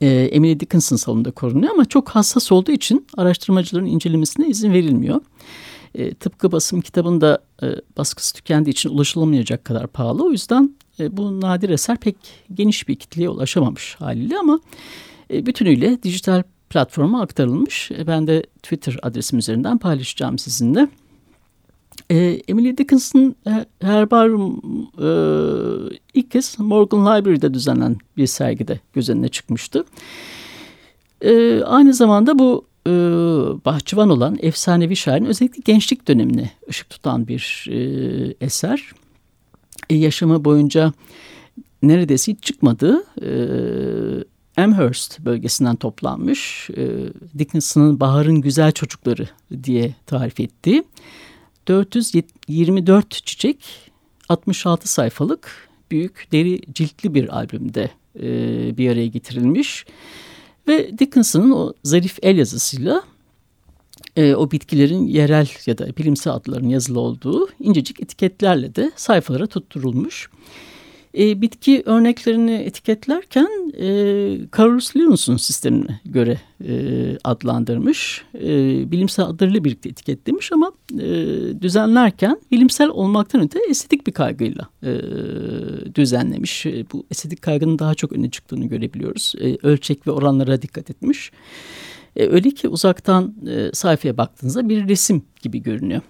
e, 0.00 0.08
Emily 0.08 0.60
Dickinson 0.60 0.96
salonunda 0.96 1.30
korunuyor 1.30 1.72
ama 1.72 1.84
çok 1.84 2.08
hassas 2.08 2.52
olduğu 2.52 2.72
için 2.72 3.06
araştırmacıların 3.16 3.86
incelemesine 3.86 4.48
izin 4.48 4.72
verilmiyor. 4.72 5.20
E, 5.94 6.14
tıpkı 6.14 6.52
basım 6.52 6.80
kitabında 6.80 7.38
e, 7.62 7.66
baskısı 7.96 8.34
tükendiği 8.34 8.72
için 8.72 8.90
ulaşılamayacak 8.90 9.64
kadar 9.64 9.86
pahalı. 9.86 10.24
O 10.24 10.30
yüzden 10.30 10.74
e, 11.00 11.16
bu 11.16 11.40
nadir 11.40 11.70
eser 11.70 11.96
pek 11.96 12.16
geniş 12.54 12.88
bir 12.88 12.94
kitleye 12.94 13.28
ulaşamamış 13.28 13.94
haliyle 13.94 14.38
ama 14.38 14.60
e, 15.32 15.46
bütünüyle 15.46 16.02
dijital 16.02 16.42
platforma 16.70 17.22
aktarılmış. 17.22 17.90
E, 17.90 18.06
ben 18.06 18.26
de 18.26 18.42
Twitter 18.62 18.98
adresim 19.02 19.38
üzerinden 19.38 19.78
paylaşacağım 19.78 20.38
sizinle. 20.38 20.88
Emily 22.48 22.78
Dickinson 22.78 23.34
Herbarium 23.80 24.62
ilk 26.14 26.30
kez 26.30 26.58
Morgan 26.58 27.00
Library'de 27.00 27.54
düzenlenen 27.54 27.96
bir 28.16 28.26
sergide 28.26 28.80
göz 28.92 29.10
önüne 29.10 29.28
çıkmıştı. 29.28 29.84
Aynı 31.64 31.94
zamanda 31.94 32.38
bu 32.38 32.66
bahçıvan 33.64 34.10
olan 34.10 34.38
efsanevi 34.40 34.96
şairin 34.96 35.24
özellikle 35.24 35.72
gençlik 35.72 36.08
dönemine 36.08 36.50
ışık 36.68 36.90
tutan 36.90 37.28
bir 37.28 37.68
eser. 38.40 38.92
E, 39.92 39.94
yaşamı 39.94 40.44
boyunca 40.44 40.92
neredeyse 41.82 42.32
hiç 42.32 42.42
çıkmadığı 42.42 43.04
e, 43.22 43.30
Amherst 44.62 45.20
bölgesinden 45.20 45.76
toplanmış 45.76 46.70
e, 46.76 46.88
Dickinson'ın 47.38 48.00
Bahar'ın 48.00 48.40
Güzel 48.40 48.72
Çocukları 48.72 49.28
diye 49.64 49.94
tarif 50.06 50.40
ettiği 50.40 50.84
424 51.68 53.10
çiçek 53.10 53.90
66 54.28 54.92
sayfalık 54.92 55.68
büyük 55.90 56.28
deri 56.32 56.60
ciltli 56.72 57.14
bir 57.14 57.36
albümde 57.36 57.90
e, 58.20 58.28
bir 58.76 58.90
araya 58.90 59.06
getirilmiş. 59.06 59.86
Ve 60.68 60.98
Dickinson'ın 60.98 61.50
o 61.50 61.72
zarif 61.84 62.18
el 62.22 62.36
yazısıyla 62.36 63.02
e, 64.16 64.34
o 64.34 64.50
bitkilerin 64.50 65.06
yerel 65.06 65.48
ya 65.66 65.78
da 65.78 65.96
bilimsel 65.96 66.32
adlarının 66.32 66.68
yazılı 66.68 67.00
olduğu 67.00 67.48
incecik 67.60 68.02
etiketlerle 68.02 68.74
de 68.74 68.92
sayfalara 68.96 69.46
tutturulmuş. 69.46 70.28
E, 71.18 71.40
bitki 71.40 71.82
örneklerini 71.86 72.52
etiketlerken 72.52 73.72
e, 73.78 73.86
Carolus 74.56 74.96
Linnaeus'un 74.96 75.36
sistemine 75.36 76.00
göre 76.04 76.40
e, 76.68 76.72
adlandırmış. 77.24 78.24
E, 78.34 78.48
bilimsel 78.90 79.24
adlarıyla 79.24 79.64
birlikte 79.64 79.88
etiketlemiş 79.88 80.52
ama 80.52 80.72
e, 80.94 81.06
düzenlerken 81.62 82.40
bilimsel 82.50 82.88
olmaktan 82.88 83.42
öte 83.42 83.58
estetik 83.70 84.06
bir 84.06 84.12
kaygıyla 84.12 84.68
e, 84.82 84.92
düzenlemiş. 85.94 86.66
E, 86.66 86.84
bu 86.92 87.06
estetik 87.10 87.42
kaygının 87.42 87.78
daha 87.78 87.94
çok 87.94 88.12
öne 88.12 88.30
çıktığını 88.30 88.66
görebiliyoruz. 88.66 89.32
E, 89.40 89.56
ölçek 89.62 90.06
ve 90.06 90.10
oranlara 90.10 90.62
dikkat 90.62 90.90
etmiş. 90.90 91.30
E, 91.30 91.81
öyle 92.16 92.50
ki 92.50 92.68
uzaktan 92.68 93.34
e, 93.48 93.70
sayfaya 93.72 94.16
baktığınızda 94.16 94.68
bir 94.68 94.88
resim 94.88 95.22
gibi 95.42 95.62
görünüyor. 95.62 96.02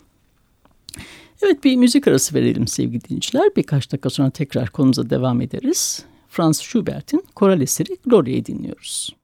Evet 1.43 1.65
bir 1.65 1.77
müzik 1.77 2.09
arası 2.09 2.35
verelim 2.35 2.67
sevgili 2.67 3.05
dinleyiciler. 3.05 3.57
Birkaç 3.57 3.93
dakika 3.93 4.11
sonra 4.11 4.31
tekrar 4.31 4.71
konumuza 4.71 5.11
devam 5.11 5.41
ederiz. 5.41 6.05
Franz 6.29 6.61
Schubert'in 6.61 7.25
koral 7.35 7.61
eseri 7.61 7.97
Gloria'yı 8.07 8.47
dinliyoruz. 8.47 9.17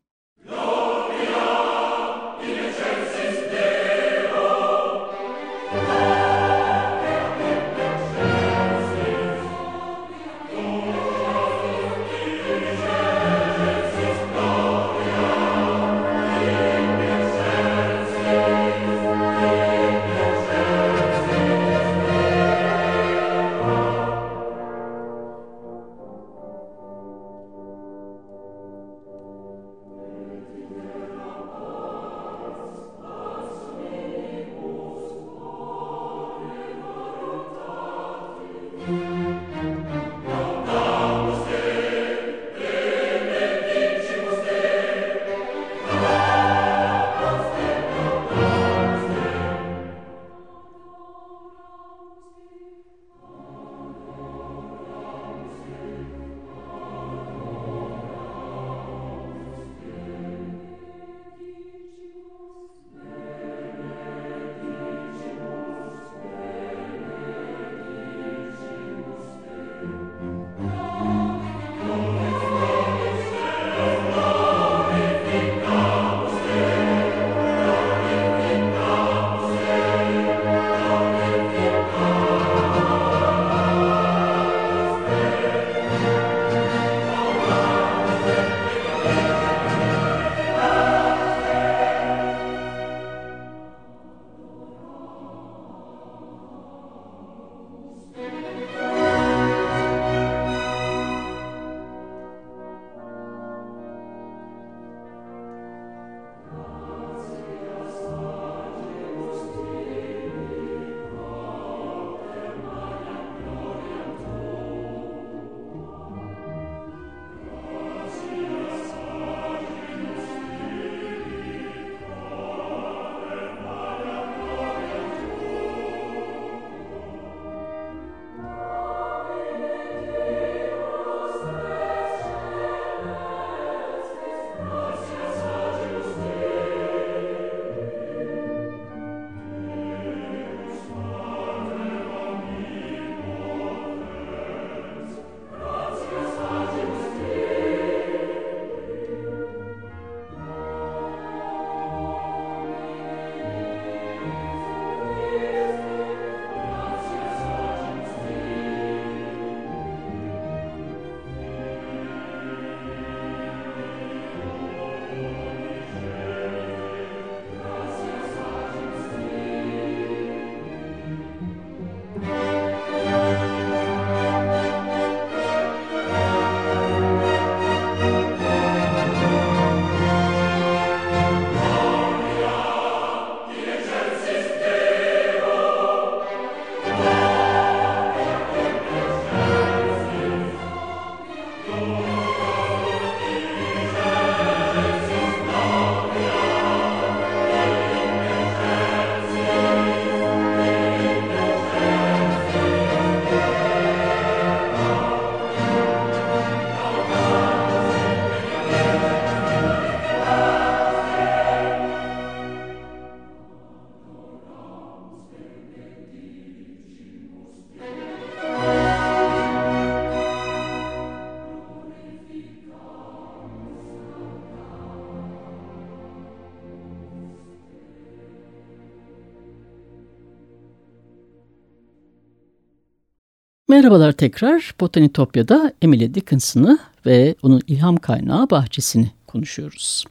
Merhabalar 233.79 234.13
tekrar. 234.13 234.75
Botanitopya'da 234.81 235.73
Emily 235.83 236.15
Dickinson'ı 236.15 236.79
ve 237.07 237.35
onun 237.43 237.61
ilham 237.67 237.97
kaynağı 237.97 238.51
bahçesini 238.51 239.11
konuşuyoruz. 239.27 240.05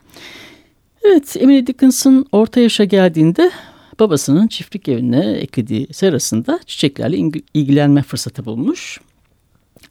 Evet, 1.03 1.35
Emily 1.39 1.67
Dickinson 1.67 2.25
orta 2.31 2.59
yaşa 2.59 2.83
geldiğinde 2.83 3.51
babasının 3.99 4.47
çiftlik 4.47 4.89
evine 4.89 5.31
eklediği 5.31 5.87
serasında 5.93 6.59
çiçeklerle 6.65 7.17
ilgilenme 7.53 8.01
fırsatı 8.03 8.45
bulmuş. 8.45 8.99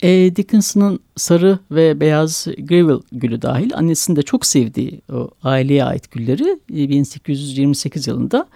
E, 0.03 0.37
Dickinson'ın 0.37 1.01
sarı 1.17 1.59
ve 1.71 2.01
beyaz 2.01 2.47
gravel 2.59 3.01
gülü 3.13 3.43
dahil 3.43 3.71
annesinin 3.75 4.17
de 4.17 4.23
çok 4.23 4.47
sevdiği 4.47 5.01
o 5.13 5.31
aileye 5.43 5.85
ait 5.85 6.11
gülleri 6.11 6.59
1828 6.69 8.07
yılında 8.07 8.47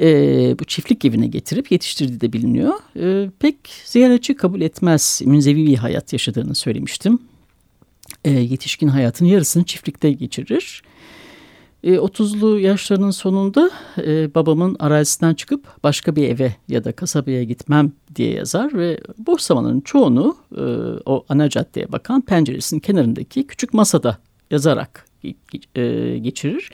e, 0.00 0.58
bu 0.58 0.64
çiftlik 0.64 1.04
evine 1.04 1.26
getirip 1.26 1.72
yetiştirdiği 1.72 2.20
de 2.20 2.32
biliniyor. 2.32 2.74
E, 2.96 3.30
pek 3.38 3.56
ziyaretçi 3.84 4.34
kabul 4.34 4.60
etmez. 4.60 5.22
Münzevi 5.24 5.66
bir 5.66 5.76
hayat 5.76 6.12
yaşadığını 6.12 6.54
söylemiştim. 6.54 7.18
E, 8.24 8.30
yetişkin 8.30 8.88
hayatın 8.88 9.26
yarısını 9.26 9.64
çiftlikte 9.64 10.12
geçirir. 10.12 10.82
E, 11.84 11.94
30'lu 11.94 12.60
yaşlarının 12.60 13.10
sonunda 13.10 13.70
e, 14.06 14.34
babamın 14.34 14.76
arazisinden 14.78 15.34
çıkıp 15.34 15.82
başka 15.84 16.16
bir 16.16 16.28
eve 16.28 16.54
ya 16.68 16.84
da 16.84 16.92
kasabaya 16.92 17.44
gitmem 17.44 17.92
diye 18.16 18.34
yazar 18.34 18.74
ve 18.74 19.00
boş 19.18 19.42
zamanların 19.42 19.80
çoğunu 19.80 20.36
e, 20.56 20.62
o 21.06 21.24
ana 21.28 21.48
caddeye 21.48 21.92
bakan 21.92 22.20
penceresinin 22.20 22.80
kenarındaki 22.80 23.46
küçük 23.46 23.74
masada 23.74 24.18
yazarak 24.50 25.06
e, 25.74 26.18
geçirir. 26.18 26.70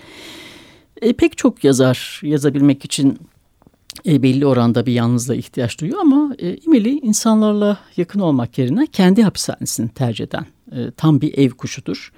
E, 1.05 1.13
pek 1.13 1.37
çok 1.37 1.65
yazar 1.65 2.21
yazabilmek 2.23 2.85
için 2.85 3.19
e, 4.07 4.23
belli 4.23 4.47
oranda 4.47 4.87
bir 4.87 4.93
yalnızlığa 4.93 5.37
ihtiyaç 5.37 5.81
duyuyor 5.81 6.01
ama 6.01 6.35
e, 6.39 6.49
Emily 6.49 6.99
insanlarla 7.03 7.79
yakın 7.97 8.21
olmak 8.21 8.59
yerine 8.59 8.87
kendi 8.87 9.23
hapishanesini 9.23 9.89
tercih 9.89 10.25
eden 10.25 10.47
e, 10.73 10.91
tam 10.97 11.21
bir 11.21 11.39
ev 11.39 11.51
kuşudur. 11.51 12.13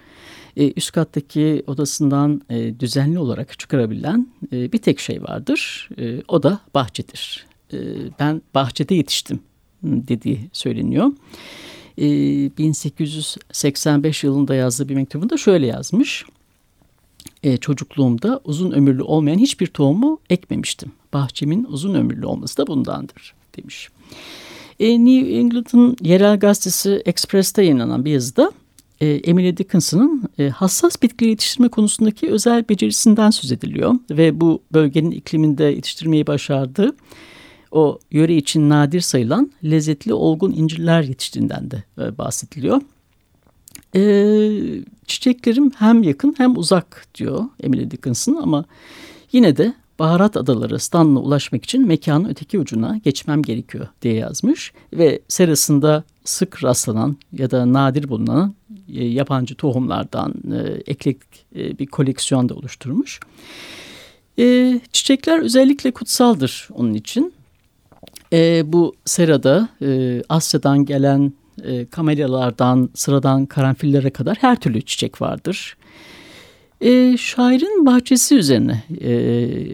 E, 0.56 0.72
üst 0.76 0.92
kattaki 0.92 1.62
odasından 1.66 2.42
e, 2.50 2.80
düzenli 2.80 3.18
olarak 3.18 3.58
çıkarabilen 3.58 4.28
e, 4.52 4.72
bir 4.72 4.78
tek 4.78 5.00
şey 5.00 5.22
vardır. 5.22 5.88
E, 5.98 6.22
o 6.28 6.42
da 6.42 6.60
bahçedir. 6.74 7.46
E, 7.72 7.78
ben 8.18 8.42
bahçede 8.54 8.94
yetiştim 8.94 9.40
dediği 9.82 10.40
söyleniyor. 10.52 11.12
E, 11.98 12.06
1885 12.58 14.24
yılında 14.24 14.54
yazdığı 14.54 14.88
bir 14.88 14.94
mektubunda 14.94 15.36
şöyle 15.36 15.66
yazmış 15.66 16.24
e, 17.46 17.56
çocukluğumda 17.56 18.40
uzun 18.44 18.72
ömürlü 18.72 19.02
olmayan 19.02 19.38
hiçbir 19.38 19.66
tohumu 19.66 20.18
ekmemiştim. 20.30 20.92
Bahçemin 21.12 21.64
uzun 21.64 21.94
ömürlü 21.94 22.26
olması 22.26 22.56
da 22.58 22.66
bundandır 22.66 23.34
demiş. 23.56 23.88
E, 24.80 25.04
New 25.04 25.32
England'ın 25.32 25.96
yerel 26.02 26.38
gazetesi 26.38 27.02
Express'te 27.04 27.62
yayınlanan 27.62 28.04
bir 28.04 28.10
yazıda 28.10 28.52
e, 29.00 29.06
Emily 29.06 29.56
Dickinson'ın 29.56 30.22
e, 30.38 30.48
hassas 30.48 31.02
bitki 31.02 31.24
yetiştirme 31.24 31.68
konusundaki 31.68 32.30
özel 32.30 32.68
becerisinden 32.68 33.30
söz 33.30 33.52
ediliyor. 33.52 33.94
Ve 34.10 34.40
bu 34.40 34.62
bölgenin 34.72 35.10
ikliminde 35.10 35.64
yetiştirmeyi 35.64 36.26
başardığı 36.26 36.96
o 37.70 37.98
yöre 38.10 38.36
için 38.36 38.68
nadir 38.68 39.00
sayılan 39.00 39.52
lezzetli 39.64 40.14
olgun 40.14 40.52
incirler 40.52 41.02
yetiştiğinden 41.02 41.70
de 41.70 41.84
e, 41.98 42.18
bahsediliyor. 42.18 42.82
E, 43.96 44.02
çiçeklerim 45.06 45.70
hem 45.70 46.02
yakın 46.02 46.34
hem 46.38 46.56
uzak 46.56 47.06
diyor 47.14 47.44
Emily 47.62 47.90
Dickinson 47.90 48.34
ama 48.34 48.64
yine 49.32 49.56
de 49.56 49.74
baharat 49.98 50.36
adaları 50.36 50.78
standına 50.78 51.20
ulaşmak 51.20 51.64
için 51.64 51.86
mekanın 51.86 52.28
öteki 52.28 52.58
ucuna 52.58 52.96
geçmem 53.04 53.42
gerekiyor 53.42 53.88
diye 54.02 54.14
yazmış 54.14 54.72
ve 54.92 55.20
serasında 55.28 56.04
sık 56.24 56.64
rastlanan 56.64 57.16
ya 57.32 57.50
da 57.50 57.72
nadir 57.72 58.08
bulunan 58.08 58.54
e, 58.94 59.04
yabancı 59.04 59.54
tohumlardan 59.54 60.34
e, 60.52 60.90
eklektik 60.92 61.46
e, 61.56 61.78
bir 61.78 61.86
koleksiyon 61.86 62.48
da 62.48 62.54
oluşturmuş. 62.54 63.20
E, 64.38 64.80
çiçekler 64.92 65.38
özellikle 65.38 65.90
kutsaldır 65.90 66.68
onun 66.74 66.94
için. 66.94 67.32
E, 68.32 68.72
bu 68.72 68.94
serada 69.04 69.68
e, 69.82 70.22
Asya'dan 70.28 70.84
gelen 70.84 71.32
e, 71.64 71.86
kamelyalardan 71.86 72.90
sıradan 72.94 73.46
karanfillere 73.46 74.10
kadar 74.10 74.36
her 74.40 74.56
türlü 74.56 74.82
çiçek 74.82 75.22
vardır. 75.22 75.76
E, 76.80 77.16
şairin 77.16 77.86
bahçesi 77.86 78.34
üzerine 78.34 78.82
e, 79.00 79.12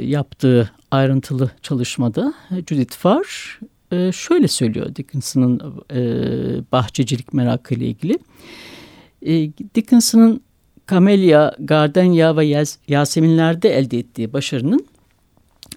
yaptığı 0.05 0.71
ayrıntılı 0.90 1.51
çalışmada 1.62 2.35
Judith 2.51 2.97
Farr 2.97 3.59
e, 3.92 4.12
şöyle 4.12 4.49
söylüyor 4.49 4.97
Dickinson'ın 4.97 5.61
e, 5.95 6.01
bahçecilik 6.73 7.33
merakıyla 7.33 7.87
ilgili. 7.87 8.18
E, 9.23 9.33
Dickinson'ın 9.75 10.40
kamelya, 10.87 11.55
gardenya 11.59 12.37
ve 12.37 12.47
yas 12.47 12.79
yaseminlerde 12.88 13.79
elde 13.79 13.99
ettiği 13.99 14.33
başarının 14.33 14.87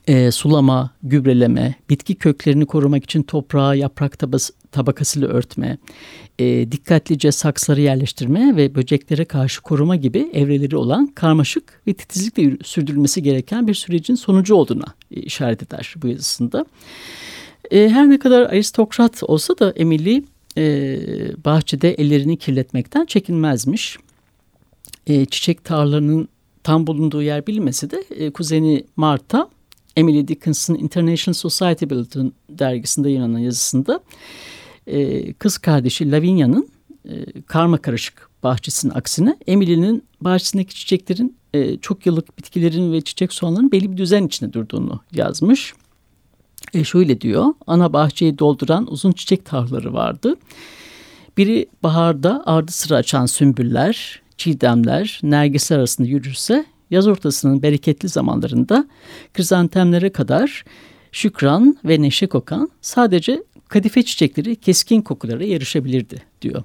e, 0.07 0.31
sulama, 0.31 0.91
gübreleme, 1.03 1.75
bitki 1.89 2.15
köklerini 2.15 2.65
korumak 2.65 3.03
için 3.03 3.23
toprağa 3.23 3.75
yaprak 3.75 4.19
tabası, 4.19 4.53
tabakasıyla 4.71 5.27
örtme, 5.27 5.77
e, 6.39 6.71
dikkatlice 6.71 7.31
saksları 7.31 7.81
yerleştirme 7.81 8.55
ve 8.55 8.75
böceklere 8.75 9.25
karşı 9.25 9.61
koruma 9.61 9.95
gibi 9.95 10.29
evreleri 10.33 10.77
olan 10.77 11.07
karmaşık 11.07 11.81
ve 11.87 11.93
titizlikle 11.93 12.57
sürdürülmesi 12.63 13.23
gereken 13.23 13.67
bir 13.67 13.73
sürecin 13.73 14.15
sonucu 14.15 14.55
olduğuna 14.55 14.85
e, 15.11 15.21
işaret 15.21 15.63
eder 15.63 15.93
bu 16.01 16.07
yazısında. 16.07 16.65
E, 17.71 17.89
her 17.89 18.09
ne 18.09 18.19
kadar 18.19 18.41
aristokrat 18.41 19.23
olsa 19.23 19.57
da 19.59 19.71
Emily 19.71 20.23
e, 20.57 20.63
bahçede 21.45 21.93
ellerini 21.93 22.37
kirletmekten 22.37 23.05
çekinmezmiş. 23.05 23.97
E, 25.07 25.25
çiçek 25.25 25.63
tarlalarının 25.63 26.27
tam 26.63 26.87
bulunduğu 26.87 27.21
yer 27.21 27.47
bilmesi 27.47 27.91
de 27.91 28.03
e, 28.09 28.31
kuzeni 28.31 28.83
Marta 28.95 29.49
Emily 29.95 30.27
Dickinson 30.27 30.75
International 30.75 31.33
Society 31.33 31.85
Bulletin 31.89 32.33
dergisinde 32.49 33.09
yayınlanan 33.09 33.39
yazısında 33.39 33.99
e, 34.87 35.33
kız 35.33 35.57
kardeşi 35.57 36.11
Lavinia'nın 36.11 36.69
e, 37.09 37.41
karma 37.41 37.77
karışık 37.77 38.29
bahçesinin 38.43 38.93
aksine 38.93 39.37
Emily'nin 39.47 40.03
bahçesindeki 40.21 40.75
çiçeklerin 40.75 41.37
e, 41.53 41.77
çok 41.77 42.05
yıllık 42.05 42.37
bitkilerin 42.37 42.93
ve 42.93 43.01
çiçek 43.01 43.33
soğanların 43.33 43.71
belli 43.71 43.91
bir 43.91 43.97
düzen 43.97 44.27
içinde 44.27 44.53
durduğunu 44.53 45.01
yazmış. 45.11 45.73
E, 46.73 46.83
şöyle 46.83 47.21
diyor, 47.21 47.45
ana 47.67 47.93
bahçeyi 47.93 48.39
dolduran 48.39 48.91
uzun 48.91 49.11
çiçek 49.11 49.45
tarlaları 49.45 49.93
vardı. 49.93 50.35
Biri 51.37 51.65
baharda 51.83 52.43
ardı 52.45 52.71
sıra 52.71 52.95
açan 52.95 53.25
sümbüller, 53.25 54.21
çiğdemler, 54.37 55.19
nergisler 55.23 55.77
arasında 55.77 56.07
yürürse 56.07 56.65
yaz 56.91 57.07
ortasının 57.07 57.61
bereketli 57.61 58.09
zamanlarında 58.09 58.87
krizantemlere 59.33 60.09
kadar 60.09 60.63
şükran 61.11 61.77
ve 61.85 62.01
neşe 62.01 62.27
kokan 62.27 62.69
sadece 62.81 63.43
kadife 63.67 64.03
çiçekleri 64.03 64.55
keskin 64.55 65.01
kokulara 65.01 65.43
yarışabilirdi 65.43 66.21
diyor. 66.41 66.63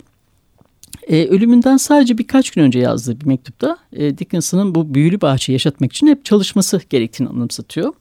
E, 1.09 1.27
ölümünden 1.27 1.77
sadece 1.77 2.19
birkaç 2.19 2.51
gün 2.51 2.63
önce 2.63 2.79
yazdığı 2.79 3.21
bir 3.21 3.27
mektupta 3.27 3.77
e, 3.93 4.19
Dickinson'ın 4.19 4.75
bu 4.75 4.95
büyülü 4.95 5.21
bahçeyi 5.21 5.55
yaşatmak 5.55 5.93
için 5.93 6.07
hep 6.07 6.25
çalışması 6.25 6.81
gerektiğini 6.91 7.29
anımsatıyor. 7.29 7.93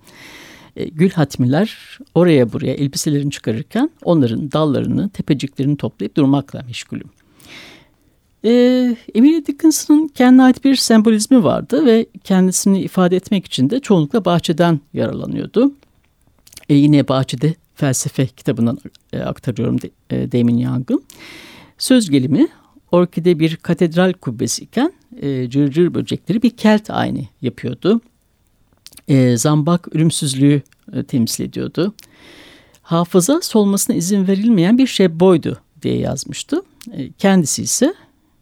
E, 0.76 0.86
gül 0.86 1.10
hatmiler 1.10 1.98
oraya 2.16 2.54
buraya 2.54 2.74
elbiselerini 2.74 3.32
çıkarırken 3.32 3.90
onların 4.04 4.52
dallarını, 4.52 5.10
tepeciklerini 5.10 5.78
toplayıp 5.78 6.18
durmakla 6.18 6.64
meşgulüm. 6.68 7.10
E, 8.46 8.96
Emily 9.16 9.46
Dickinson'ın 9.46 10.08
kendine 10.08 10.44
ait 10.44 10.64
bir 10.64 10.76
sembolizmi 10.76 11.44
vardı 11.44 11.86
ve 11.86 12.06
kendisini 12.24 12.82
ifade 12.82 13.16
etmek 13.16 13.46
için 13.46 13.70
de 13.70 13.80
çoğunlukla 13.80 14.26
bahçeden 14.26 14.80
yaralanıyordu. 14.94 15.72
E, 16.70 16.74
yine 16.74 17.08
bahçede 17.08 17.54
felsefe 17.76 18.28
kitabından 18.28 18.78
e, 19.14 19.20
aktarıyorum 19.20 19.82
de, 19.82 19.90
e, 20.10 20.32
Damon 20.32 20.58
Young'ın. 20.58 21.04
Söz 21.78 22.10
gelimi 22.10 22.48
orkide 22.92 23.40
bir 23.40 23.56
katedral 23.56 24.14
kubbesi 24.14 24.64
iken 24.64 24.94
e, 25.22 25.50
cırcır 25.50 25.94
böcekleri 25.94 26.42
bir 26.42 26.50
kelt 26.50 26.90
aynı 26.90 27.22
yapıyordu. 27.42 28.02
E, 29.08 29.38
zambak 29.38 29.96
ölümsüzlüğü 29.96 30.62
e, 30.94 31.04
temsil 31.04 31.44
ediyordu. 31.44 31.94
Hafıza 32.82 33.42
solmasına 33.42 33.96
izin 33.96 34.28
verilmeyen 34.28 34.78
bir 34.78 34.88
şey 34.88 35.20
boydu 35.20 35.60
diye 35.82 35.98
yazmıştı. 35.98 36.62
E, 36.92 37.12
kendisi 37.12 37.64
ise 37.64 37.94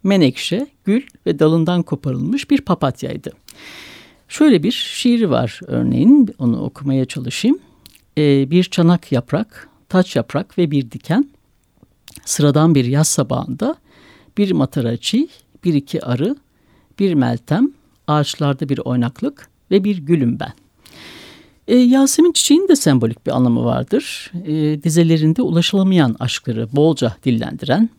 menekşe, 0.08 0.68
gül 0.86 1.02
ve 1.26 1.40
dalından 1.40 1.84
koparılmış 1.84 2.50
bir 2.50 2.62
papatyaydı. 2.62 3.32
Şöyle 4.28 4.64
bir 4.64 4.72
şiiri 4.72 5.30
var 5.30 5.60
örneğin 5.68 6.30
onu 6.40 6.62
okumaya 6.62 7.06
çalışayım 7.06 7.60
e, 8.18 8.52
bir 8.52 8.64
çanak 8.64 9.12
yaprak, 9.12 9.70
taç 9.90 10.16
yaprak 10.16 10.58
ve 10.58 10.72
bir 10.72 10.92
diken 10.92 11.30
sıradan 12.26 12.76
bir 12.76 12.86
yaz 12.86 13.08
sabahında 13.08 13.76
bir 14.38 14.52
mataraçi, 14.52 15.28
bir 15.64 15.74
iki 15.74 16.06
arı, 16.06 16.36
bir 17.00 17.14
meltem, 17.14 17.72
ağaçlarda 18.08 18.70
bir 18.70 18.78
oynaklık 18.78 19.50
ve 19.72 19.84
bir 19.84 19.98
gülüm 19.98 20.40
ben. 20.40 20.54
E, 21.68 21.76
Yasemin 21.76 22.32
çiçeğinin 22.32 22.68
de 22.68 22.76
sembolik 22.76 23.26
bir 23.26 23.32
anlamı 23.32 23.66
vardır. 23.66 24.32
E, 24.46 24.84
dizelerinde 24.84 25.42
ulaşılamayan 25.42 26.16
aşkları 26.20 26.68
bolca 26.74 27.16
dillendiren, 27.26 27.90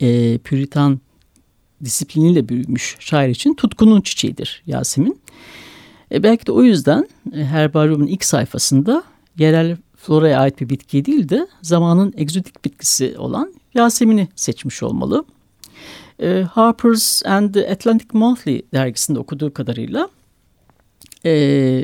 e, 0.00 0.38
püritan 0.38 1.00
disipliniyle 1.84 2.48
büyümüş 2.48 2.96
şair 3.00 3.28
için 3.28 3.54
tutkunun 3.54 4.00
çiçeğidir 4.00 4.62
Yasemin. 4.66 5.20
E, 6.12 6.22
belki 6.22 6.46
de 6.46 6.52
o 6.52 6.62
yüzden 6.62 7.08
e, 7.32 7.44
Herbaryum'un 7.44 8.06
ilk 8.06 8.24
sayfasında 8.24 9.02
yerel 9.38 9.76
floraya 9.96 10.40
ait 10.40 10.60
bir 10.60 10.68
bitki 10.68 11.04
değil 11.04 11.28
de 11.28 11.46
zamanın 11.62 12.14
egzotik 12.16 12.64
bitkisi 12.64 13.14
olan 13.18 13.54
Yasemin'i 13.74 14.28
seçmiş 14.36 14.82
olmalı. 14.82 15.24
E, 16.22 16.46
Harper's 16.52 17.26
and 17.26 17.54
the 17.54 17.70
Atlantic 17.70 18.08
Monthly 18.12 18.62
dergisinde 18.74 19.18
okuduğu 19.18 19.54
kadarıyla 19.54 20.08
e, 21.24 21.30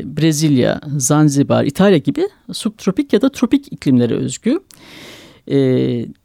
Brezilya, 0.04 0.80
Zanzibar, 0.96 1.64
İtalya 1.64 1.98
gibi 1.98 2.28
subtropik 2.52 3.12
ya 3.12 3.22
da 3.22 3.28
tropik 3.28 3.72
iklimlere 3.72 4.14
özgü. 4.14 4.60
E, 5.50 5.56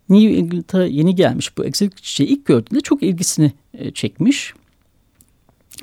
New 0.10 0.38
England'a 0.38 0.86
yeni 0.86 1.16
gelmiş 1.16 1.58
bu 1.58 1.66
egzotik 1.66 2.04
çiçeği 2.04 2.30
ilk 2.30 2.46
gördüğünde 2.46 2.82
çok 2.82 3.04
ilgisini 3.04 3.52
e, 3.74 3.92
çekmiş. 3.92 4.54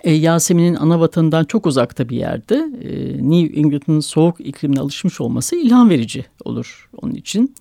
E, 0.04 0.12
Yasemin'in 0.12 0.74
ana 0.74 1.00
vatanından 1.00 1.44
çok 1.44 1.66
uzakta 1.66 2.08
bir 2.08 2.16
yerde 2.16 2.54
e, 2.82 2.90
New 3.30 3.60
England'ın 3.60 4.00
soğuk 4.00 4.40
iklimine 4.40 4.80
alışmış 4.80 5.20
olması 5.20 5.56
ilham 5.56 5.90
verici 5.90 6.24
olur 6.44 6.88
onun 7.02 7.14
için. 7.14 7.54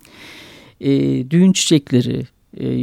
Düğün 1.30 1.52
çiçekleri, 1.52 2.26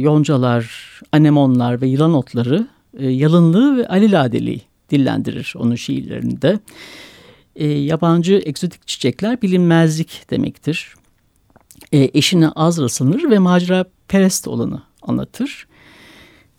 yoncalar, 0.00 0.90
anemonlar 1.12 1.80
ve 1.80 1.86
yılan 1.86 2.14
otları 2.14 2.68
e, 2.98 3.08
yalınlığı 3.08 3.76
ve 3.76 3.88
alelade 3.88 4.60
dillendirir 4.90 5.54
onun 5.58 5.74
şiirlerinde. 5.74 6.58
Yabancı 7.86 8.42
egzotik 8.44 8.86
çiçekler 8.86 9.42
bilinmezlik 9.42 10.30
demektir. 10.30 10.94
E, 11.92 12.10
eşine 12.14 12.48
az 12.48 12.78
rastlanır 12.78 13.30
ve 13.30 13.38
macera 13.38 13.84
perest 14.08 14.48
olanı 14.48 14.82
anlatır. 15.02 15.66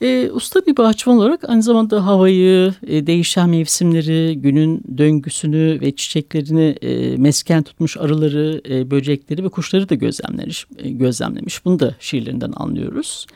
E, 0.02 0.32
usta 0.32 0.66
bir 0.66 0.78
bahçıvan 0.78 1.18
olarak 1.18 1.50
aynı 1.50 1.64
zamanda 1.64 2.06
havayı, 2.06 2.74
e, 2.88 3.08
değişen 3.08 3.50
mevsimleri, 3.50 4.42
günün 4.42 4.84
döngüsünü 4.98 5.82
ve 5.82 5.96
çiçeklerini 5.96 6.76
e, 6.82 7.18
mesken 7.18 7.64
tutmuş 7.64 7.98
arıları, 7.98 8.62
e, 8.70 8.92
böcekleri 8.92 9.44
ve 9.44 9.50
kuşları 9.50 9.90
da 9.90 9.96
gözlemlemiş. 9.96 10.66
E, 10.78 10.90
gözlemlemiş. 10.90 11.66
Bunu 11.66 11.80
da 11.80 11.96
şiirlerinden 12.00 12.54
anlıyoruz. 12.56 13.28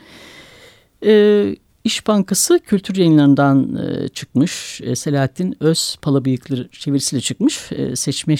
E, 1.06 1.56
İş 1.84 2.06
Bankası 2.06 2.58
kültür 2.58 2.96
yayınlarından 2.96 3.76
e, 3.76 4.08
çıkmış. 4.08 4.80
E, 4.84 4.96
Selahattin 4.96 5.56
Öz 5.60 5.96
Palabıyıkları 6.02 6.68
çevirisiyle 6.72 7.20
çıkmış. 7.20 7.72
E, 7.72 7.96
Seçme 7.96 8.36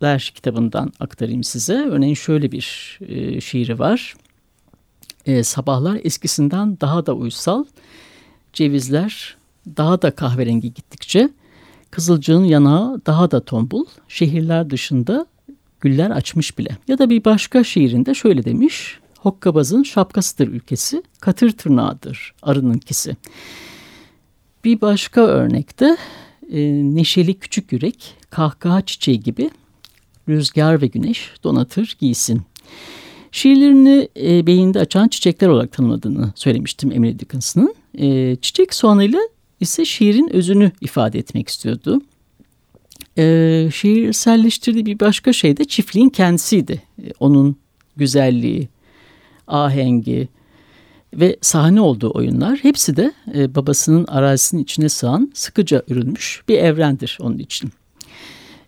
Şiirler 0.00 0.32
kitabından 0.34 0.92
aktarayım 1.00 1.44
size. 1.44 1.74
Örneğin 1.74 2.14
şöyle 2.14 2.52
bir 2.52 2.98
e, 3.08 3.40
şiiri 3.40 3.78
var 3.78 4.14
e, 5.26 5.44
sabahlar 5.44 6.00
eskisinden 6.04 6.80
daha 6.80 7.06
da 7.06 7.12
uysal, 7.14 7.64
cevizler 8.52 9.36
daha 9.76 10.02
da 10.02 10.10
kahverengi 10.10 10.74
gittikçe, 10.74 11.30
kızılcığın 11.90 12.44
yanağı 12.44 13.00
daha 13.06 13.30
da 13.30 13.40
tombul, 13.40 13.84
şehirler 14.08 14.70
dışında 14.70 15.26
güller 15.80 16.10
açmış 16.10 16.58
bile. 16.58 16.76
Ya 16.88 16.98
da 16.98 17.10
bir 17.10 17.24
başka 17.24 17.64
şiirinde 17.64 18.14
şöyle 18.14 18.44
demiş, 18.44 18.98
Hokkabaz'ın 19.18 19.82
şapkasıdır 19.82 20.48
ülkesi, 20.48 21.02
katır 21.20 21.50
tırnağıdır 21.50 22.34
arınınkisi. 22.42 23.16
Bir 24.64 24.80
başka 24.80 25.20
örnekte 25.20 25.96
e, 26.52 26.60
neşeli 26.94 27.34
küçük 27.34 27.72
yürek, 27.72 28.14
kahkaha 28.30 28.82
çiçeği 28.82 29.20
gibi 29.20 29.50
rüzgar 30.28 30.82
ve 30.82 30.86
güneş 30.86 31.30
donatır 31.44 31.96
giysin. 32.00 32.42
Şiirlerini 33.32 34.08
e, 34.20 34.46
beyinde 34.46 34.78
açan 34.78 35.08
çiçekler 35.08 35.48
olarak 35.48 35.72
tanımladığını 35.72 36.32
söylemiştim 36.34 36.92
Emily 36.92 37.18
Dickinson'ın. 37.18 37.74
E, 37.98 38.36
çiçek 38.36 38.74
soğanıyla 38.74 39.20
ise 39.60 39.84
şiirin 39.84 40.32
özünü 40.32 40.72
ifade 40.80 41.18
etmek 41.18 41.48
istiyordu. 41.48 42.00
E, 43.18 43.68
şiirselleştirdiği 43.74 44.86
bir 44.86 45.00
başka 45.00 45.32
şey 45.32 45.56
de 45.56 45.64
çiftliğin 45.64 46.08
kendisiydi. 46.08 46.82
E, 47.02 47.12
onun 47.20 47.56
güzelliği, 47.96 48.68
ahengi 49.46 50.28
ve 51.14 51.36
sahne 51.40 51.80
olduğu 51.80 52.10
oyunlar 52.14 52.58
hepsi 52.58 52.96
de 52.96 53.12
e, 53.34 53.54
babasının 53.54 54.04
arazisinin 54.06 54.62
içine 54.62 54.88
sığan 54.88 55.30
sıkıca 55.34 55.82
örülmüş 55.90 56.42
bir 56.48 56.58
evrendir 56.58 57.18
onun 57.20 57.38
için. 57.38 57.70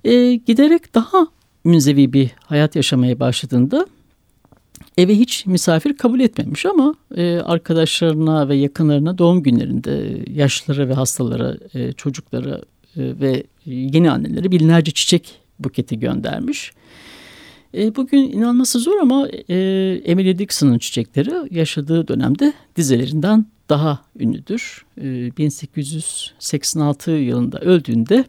E, 0.05 0.35
giderek 0.35 0.95
daha 0.95 1.27
münzevi 1.65 2.13
bir 2.13 2.31
hayat 2.45 2.77
yaşamaya 2.77 3.21
başladığında 3.21 3.87
eve 4.99 5.15
hiç 5.15 5.47
misafir 5.47 5.97
kabul 5.97 6.21
etmemiş 6.21 6.67
ama 6.67 6.95
e, 7.17 7.39
arkadaşlarına 7.39 8.49
ve 8.49 8.57
yakınlarına 8.57 9.19
doğum 9.19 9.43
günlerinde 9.43 10.25
yaşlılara 10.33 10.89
ve 10.89 10.95
hastalara, 10.95 11.57
e, 11.75 11.93
çocuklara 11.93 12.57
e, 12.97 13.03
ve 13.21 13.43
yeni 13.65 14.11
annelere 14.11 14.51
binlerce 14.51 14.93
çiçek 14.93 15.41
buketi 15.59 15.99
göndermiş. 15.99 16.73
E, 17.75 17.97
bugün 17.97 18.19
inanması 18.19 18.79
zor 18.79 18.99
ama 19.01 19.29
e, 19.49 19.57
Emily 20.05 20.39
Dixon'ın 20.39 20.79
çiçekleri 20.79 21.59
yaşadığı 21.59 22.09
dönemde 22.09 22.53
dizelerinden 22.77 23.47
daha 23.69 24.05
ünlüdür. 24.19 24.85
E, 25.01 25.37
1886 25.37 27.11
yılında 27.11 27.59
öldüğünde 27.59 28.25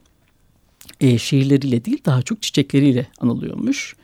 e, 0.99 1.17
şiirleriyle 1.17 1.85
değil 1.85 2.01
daha 2.05 2.21
çok 2.21 2.41
çiçekleriyle 2.41 3.07
anılıyormuş 3.19 3.95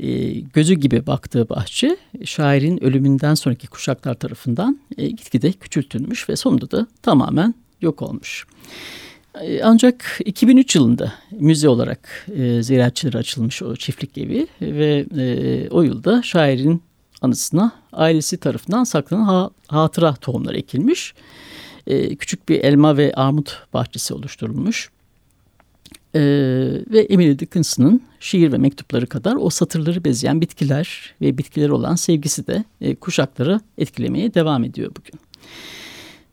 e, 0.00 0.30
gözü 0.40 0.74
gibi 0.74 1.06
baktığı 1.06 1.48
bahçe 1.48 1.96
şairin 2.24 2.84
ölümünden 2.84 3.34
sonraki 3.34 3.66
kuşaklar 3.66 4.14
tarafından 4.14 4.80
e, 4.98 5.08
gitgide 5.08 5.52
küçültülmüş 5.52 6.28
ve 6.28 6.36
sonunda 6.36 6.70
da 6.70 6.86
tamamen 7.02 7.54
yok 7.80 8.02
olmuş. 8.02 8.46
E, 9.40 9.62
ancak 9.62 10.20
2003 10.24 10.76
yılında 10.76 11.12
müze 11.30 11.68
olarak 11.68 12.26
e, 12.36 12.62
ziyaretçilere 12.62 13.18
açılmış 13.18 13.62
o 13.62 13.76
çiftlik 13.76 14.18
evi 14.18 14.46
ve 14.60 15.06
e, 15.16 15.68
o 15.68 15.82
yılda 15.82 16.22
şairin 16.22 16.82
anısına 17.22 17.72
ailesi 17.92 18.36
tarafından 18.36 18.84
saklanan 18.84 19.24
ha, 19.24 19.50
hatıra 19.68 20.14
tohumları 20.14 20.58
ekilmiş. 20.58 21.14
E, 21.86 22.16
küçük 22.16 22.48
bir 22.48 22.60
elma 22.64 22.96
ve 22.96 23.12
armut 23.14 23.62
bahçesi 23.74 24.14
oluşturulmuş. 24.14 24.90
Ee, 26.14 26.20
ve 26.90 27.00
Emily 27.00 27.38
Dickinson'ın 27.38 28.02
şiir 28.20 28.52
ve 28.52 28.58
mektupları 28.58 29.06
kadar 29.06 29.36
o 29.36 29.50
satırları 29.50 30.04
bezeyen 30.04 30.40
bitkiler 30.40 31.14
ve 31.20 31.38
bitkiler 31.38 31.68
olan 31.68 31.94
sevgisi 31.94 32.46
de 32.46 32.64
e, 32.80 32.94
kuşakları 32.94 33.60
etkilemeye 33.78 34.34
devam 34.34 34.64
ediyor 34.64 34.90
bugün. 34.96 35.20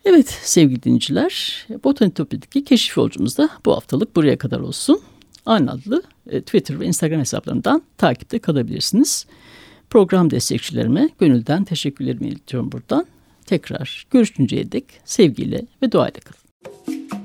Evet 0.06 0.30
sevgili 0.30 0.84
dinleyiciler, 0.84 1.66
Botanitopya'daki 1.84 2.64
keşif 2.64 2.98
yolcumuz 2.98 3.38
da 3.38 3.50
bu 3.66 3.76
haftalık 3.76 4.16
buraya 4.16 4.38
kadar 4.38 4.60
olsun. 4.60 5.02
Aynı 5.46 5.72
adlı 5.72 6.04
e, 6.30 6.42
Twitter 6.42 6.80
ve 6.80 6.86
Instagram 6.86 7.20
hesaplarından 7.20 7.82
takipte 7.98 8.40
kalabilirsiniz. 8.40 9.26
Program 9.90 10.32
destekçilerime 10.32 11.10
gönülden 11.20 11.64
teşekkürlerimi 11.64 12.28
iletiyorum 12.28 12.72
buradan. 12.72 13.06
Tekrar 13.46 14.08
görüşünceye 14.12 14.72
dek 14.72 14.86
sevgiyle 15.06 15.66
ve 15.82 15.92
duayla 15.92 16.20
kalın. 16.20 17.25